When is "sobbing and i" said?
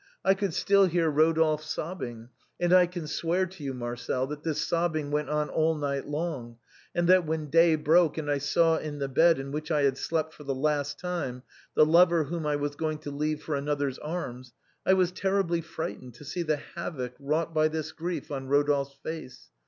1.63-2.87